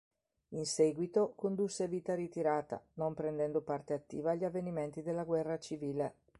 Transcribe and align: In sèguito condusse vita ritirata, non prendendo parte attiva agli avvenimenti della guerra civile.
In 0.55 0.65
sèguito 0.65 1.33
condusse 1.35 1.87
vita 1.87 2.15
ritirata, 2.15 2.83
non 2.93 3.13
prendendo 3.13 3.61
parte 3.61 3.93
attiva 3.93 4.31
agli 4.31 4.43
avvenimenti 4.43 5.03
della 5.03 5.25
guerra 5.25 5.59
civile. 5.59 6.15